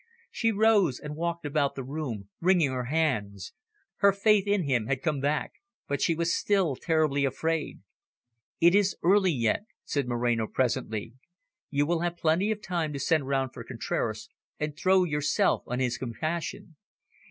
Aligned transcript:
She 0.31 0.51
rose 0.51 0.97
and 0.99 1.15
walked 1.15 1.45
about 1.45 1.75
the 1.75 1.83
room, 1.83 2.27
wringing 2.39 2.71
her 2.71 2.85
hands. 2.85 3.53
Her 3.97 4.11
faith 4.11 4.47
in 4.47 4.63
him 4.63 4.87
had 4.87 5.03
come 5.03 5.19
back, 5.21 5.61
but 5.87 6.01
she 6.01 6.15
was 6.15 6.33
still 6.33 6.75
terribly 6.75 7.23
afraid. 7.23 7.81
"It 8.59 8.73
is 8.73 8.97
early 9.03 9.29
yet," 9.31 9.61
said 9.83 10.07
Moreno 10.07 10.47
presently. 10.47 11.13
"You 11.69 11.99
have 11.99 12.17
plenty 12.17 12.49
of 12.49 12.63
time 12.63 12.93
to 12.93 12.99
send 12.99 13.27
round 13.27 13.53
for 13.53 13.63
Contraras 13.63 14.27
and 14.59 14.75
throw 14.75 15.03
yourself 15.03 15.61
on 15.67 15.79
his 15.79 15.99
compassion. 15.99 16.77